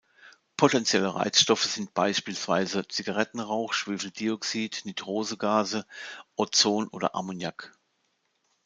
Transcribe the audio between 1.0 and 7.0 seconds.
Reizstoffe sind beispielsweise Zigarettenrauch, Schwefeldioxid, Nitrose Gase, Ozon